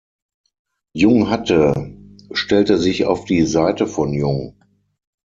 Jung 0.95 1.29
hatte, 1.29 1.95
stellte 2.31 2.79
sich 2.79 3.05
auf 3.05 3.25
die 3.25 3.43
Seite 3.43 3.85
von 3.85 4.13
Jung. 4.13 4.59